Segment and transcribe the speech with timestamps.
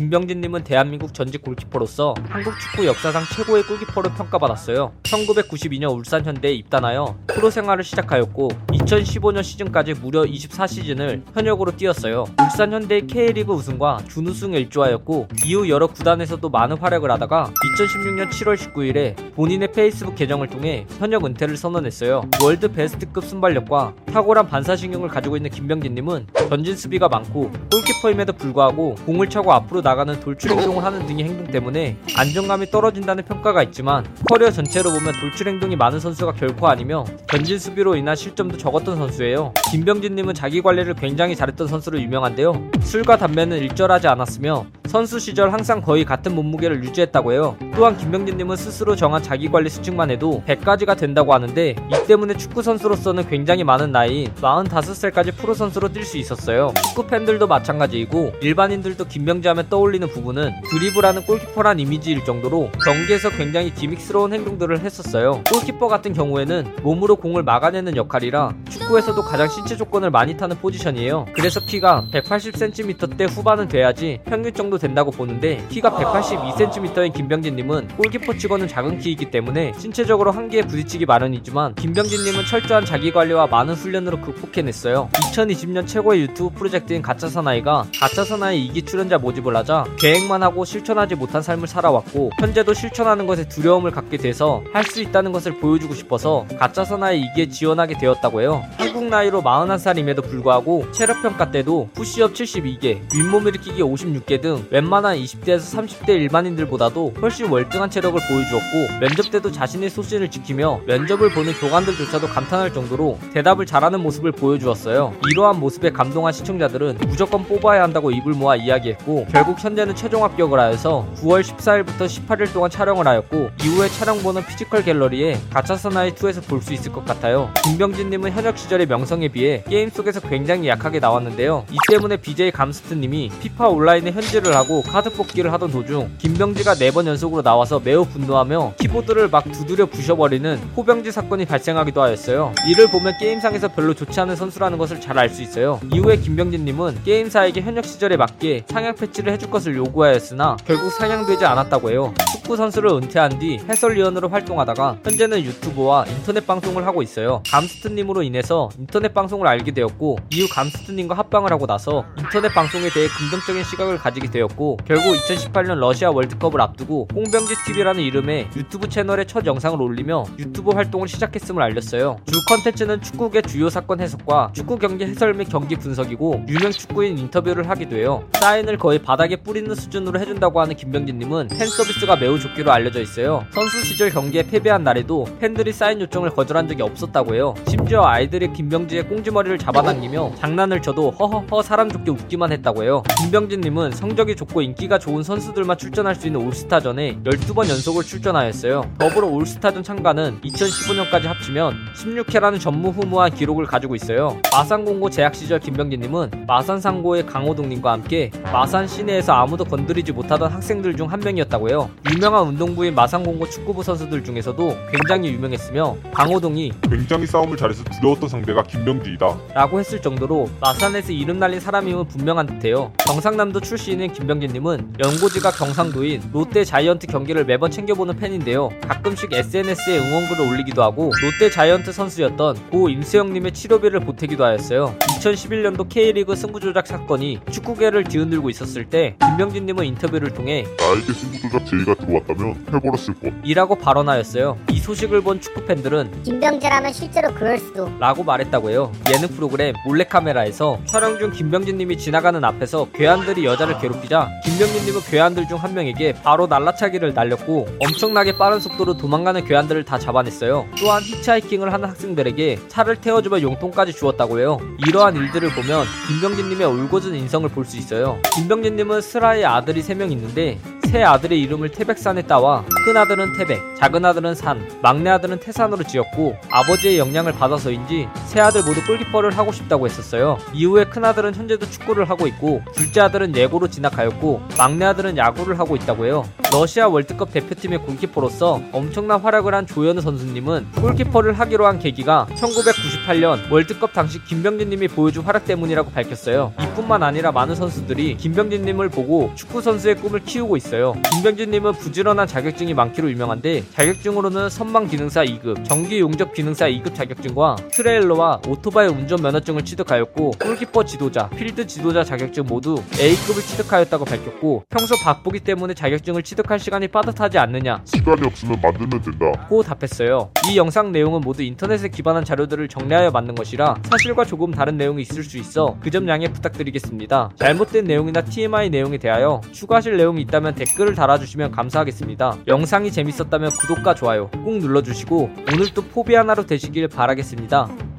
[0.00, 4.92] 김병지님은 대한민국 전직 골키퍼로서 한국 축구 역사상 최고의 골키퍼로 평가받았어요.
[5.02, 12.24] 1992년 울산 현대에 입단하여 프로 생활을 시작하였고 2015년 시즌까지 무려 24시즌을 현역으로 뛰었어요.
[12.40, 19.34] 울산 현대의 K리그 우승과 준우승에 일조하였고 이후 여러 구단에서도 많은 활약을 하다가 2016년 7월 19일에
[19.34, 22.22] 본인의 페이스북 계정을 통해 현역 은퇴를 선언했어요.
[22.42, 29.52] world best급 순발력과 탁월한 반사신경을 가지고 있는 김병지님은 전진 수비가 많고 골키퍼임에도 불구하고 공을 차고
[29.52, 34.90] 앞으로 나 가는 돌출 행동을 하는 등의 행동 때문에 안정감이 떨어진다는 평가가 있지만 커리어 전체로
[34.90, 39.54] 보면 돌출 행동이 많은 선수가 결코 아니며 전진 수비로 인한 실점도 적었던 선수예요.
[39.70, 42.70] 김병지님은 자기 관리를 굉장히 잘했던 선수로 유명한데요.
[42.82, 47.56] 술과 담배는 일절하지 않았으며 선수 시절 항상 거의 같은 몸무게를 유지했다고 해요.
[47.76, 53.28] 또한 김병진님은 스스로 정한 자기 관리 수칙만 해도 100가지가 된다고 하는데 이 때문에 축구 선수로서는
[53.28, 56.74] 굉장히 많은 나이인 45살까지 프로 선수로 뛸 수 있었어요.
[56.88, 64.34] 축구 팬들도 마찬가지이고 일반인들도 김병지 하면 떠올리는 부분은 드리블하는 골키퍼란 이미지일 정도로 경기에서 굉장히 기믹스러운
[64.34, 65.42] 행동들을 했었어요.
[65.50, 71.26] 골키퍼 같은 경우에는 몸으로 공을 막아내는 역할이라 축구에서도 가장 신체 조건을 많이 타는 포지션이에요.
[71.32, 78.98] 그래서 키가 180cm대 후반은 돼야지 평균 정도 된다고 보는데 키가 182cm인 김병진님은 골키퍼 치고는 작은
[78.98, 85.08] 키이기 때문에 신체적으로 한계에 부딪히기 마련이지만 김병진님은 철저한 자기관리와 많은 훈련으로 극복해냈어요.
[85.12, 91.14] 2020년 최고의 유튜브 프로젝트인 가짜 사나이가 가짜 사나이 2기 출연자 모집을 하자 계획만 하고 실천하지
[91.14, 96.46] 못한 삶을 살아왔고 현재도 실천하는 것에 두려움을 갖게 돼서 할 수 있다는 것을 보여주고 싶어서
[96.58, 98.64] 가짜사나이 2기에 지원하게 되었다고 해요.
[98.76, 106.08] 한국 나이로 41살임에도 불구하고 체력평가 때도 푸시업 72개, 윗몸 일으키기 56개 등 웬만한 20대에서 30대
[106.08, 113.18] 일반인들보다도 훨씬 월등한 체력을 보여주었고 면접 때도 자신의 소신을 지키며 면접을 보는 교관들조차도 감탄할 정도로
[113.32, 115.14] 대답을 잘하는 모습을 보여주었어요.
[115.30, 121.06] 이러한 모습에 감동한 시청자들은 무조건 뽑아야 한다고 입을 모아 이야기했고 결국 현재는 최종 합격을 하여서
[121.16, 126.92] 9월 14일부터 18일 동안 촬영을 하였고 이후에 촬영본은 피지컬 갤러리에 가짜사나이 2에서 볼 수 있을
[126.92, 127.50] 것 같아요.
[127.64, 131.64] 김병지님은 현역 시절의 명성에 비해 게임 속에서 굉장히 약하게 나왔는데요.
[131.70, 137.42] 이 때문에 BJ 감스트님이 피파 온라인에 현질을 하고 카드 뽑기를 하던 도중 김병지가 4번 연속으로
[137.42, 142.52] 나와서 매우 분노하며 키보드를 막 두드려 부셔버리는 호병지 사건이 발생하기도 하였어요.
[142.68, 145.80] 이를 보면 게임상에서 별로 좋지 않은 선수라는 것을 잘 알 수 있어요.
[145.92, 152.14] 이후에 김병지님은 게임사에게 현역 시절에 맞게 상향 패치를 해줄 것을 요구하였으나 결국 상향되지 않았다고 해요.
[152.30, 157.42] 축구 선수를 은퇴한 뒤 해설위원으로 활동하다가 현재는 유튜브와 인터넷 방송을 하고 있어요.
[157.50, 163.64] 감스트님으로 인해서 인터넷 방송을 알게 되었고 이후 감스트님과 합방을 하고 나서 인터넷 방송에 대해 긍정적인
[163.64, 169.80] 시각을 가지게 되었고 결국 2018년 러시아 월드컵을 앞두고 홍병지 TV라는 이름의 유튜브 채널에 첫 영상을
[169.80, 172.18] 올리며 유튜브 활동을 시작했음을 알렸어요.
[172.26, 177.70] 주 컨텐츠는 축구계 주요 사건 해석과 축구 경기 해설 및 경기 분석이고 유명 축구인 인터뷰를
[177.70, 178.24] 하기도 해요.
[178.34, 183.44] 사인을 거의 바닥에 뿌리는 수준으로 해준다고 하는 김병진님은 팬 서비스가 매우 좋기로 알려져 있어요.
[183.50, 187.54] 선수 시절 경기에 패배한 날에도 팬들이 사인 요청을 거절한 적이 없었다고 해요.
[187.68, 193.02] 심지어 아이들이 김병지의 꽁지머리를 잡아당기며 장난을 쳐도 허허허 사람 좋게 웃기만 했다고 해요.
[193.18, 198.90] 김병진님은 성적이 좋고 인기가 좋은 선수들만 출전할 수 있는 올스타전에 12번 연속을 출전하였어요.
[198.98, 204.38] 더불어 올스타전 참가는 2015년까지 합치면 16회라는 전무후무한 기록을 가지고 있어요.
[204.52, 211.10] 마산공고 재학 시절 김병진님은 마산상고의 강호동님과 함께 마산 시내에 서 아무도 건드리지 못하던 학생들 중
[211.10, 211.90] 한 명이었다고 해요.
[212.12, 219.38] 유명한 운동부인 마산공고 축구부 선수들 중에서도 굉장히 유명했으며 강호동이 굉장히 싸움을 잘해서 두려웠던 상대가 김병지이다.
[219.54, 222.92] 라고 했을 정도로 마산에서 이름 날린 사람임은 분명한 듯해요.
[223.06, 228.68] 경상남도 출신인 김병진님은 연고지가 경상도인 롯데 자이언트 경기를 매번 챙겨보는 팬인데요.
[228.86, 234.94] 가끔씩 SNS에 응원글을 올리기도 하고 롯데 자이언트 선수였던 고 임수영님의 치료비를 보태기도 하였어요.
[235.18, 242.66] 2011년도 K리그 승부조작 사건이 축구계를 뒤흔들고 있었을 때 김병진님은 인터뷰를 통해 나에게 승부조작 제의가 들어왔다면
[242.72, 243.32] 해버렸을 것.
[243.44, 244.58] 이라고 발언하였어요.
[244.70, 247.88] 이 소식을 본 축구 팬들은 김병재라면 실제로 그럴 수도.
[248.00, 248.90] 라고 말했다고 해요.
[249.14, 255.74] 예능 프로그램 몰래카메라에서 촬영 중 김병진님이 지나가는 앞에서 괴한들이 여자를 괴롭히자 김병진님은 괴한들 중 한
[255.74, 260.66] 명에게 바로 날라차기를 날렸고 엄청나게 빠른 속도로 도망가는 괴한들을 다 잡아냈어요.
[260.80, 264.58] 또한 히치하이킹을 하는 학생들에게 차를 태워주며 용돈까지 주었다고 해요.
[264.88, 268.18] 이러한 일들을 보면 김병진님의 울고진 인성을 볼 수 있어요.
[268.34, 270.58] 김병진님은 슬하의 아들이 3명 있는데
[270.90, 276.36] 세 아들의 이름을 태백산에 따와 큰 아들은 태백, 작은 아들은 산, 막내 아들은 태산으로 지었고
[276.50, 280.36] 아버지의 영향을 받아서인지 세 아들 모두 골키퍼를 하고 싶다고 했었어요.
[280.52, 285.76] 이후에 큰 아들은 현재도 축구를 하고 있고 둘째 아들은 예고로 진학하였고 막내 아들은 야구를 하고
[285.76, 286.28] 있다고 해요.
[286.52, 293.94] 러시아 월드컵 대표팀의 골키퍼로서 엄청난 활약을 한 조현우 선수님은 골키퍼를 하기로 한 계기가 1998년 월드컵
[293.94, 296.52] 당시 김병진님이 보여준 활약 때문이라고 밝혔어요.
[296.60, 300.94] 이뿐만 아니라 많은 선수들이 김병진님을 보고 축구 선수의 꿈을 키우고 있어요.
[301.12, 308.40] 김병진님은 부지런한 자격증이 많기로 유명한데 자격증으로는 선망 기능사 2급, 전기 용접 기능사 2급 자격증과 트레일러와
[308.48, 315.40] 오토바이 운전 면허증을 취득하였고 골키퍼 지도자, 필드 지도자 자격증 모두 A급을 취득하였다고 밝혔고 평소 바쁘기
[315.40, 319.46] 때문에 자격증을 취득할 시간이 빠듯하지 않느냐 시간이 없으면 만들면 된다.
[319.48, 320.30] 고 답했어요.
[320.50, 325.22] 이 영상 내용은 모두 인터넷에 기반한 자료들을 정리하여 만든 것이라 사실과 조금 다른 내용이 있을
[325.22, 327.30] 수 있어 그 점 양해 부탁드리겠습니다.
[327.36, 332.36] 잘못된 내용이나 TMI 내용에 대하여 추가하실 내용이 있다면 댓글을 달아주시면 감사하겠습니다.
[332.46, 337.89] 영상이 재밌었다면 구독과 좋아요 꾹 눌러주시고 오늘도 포비 하나로 되시길 바라겠습니다.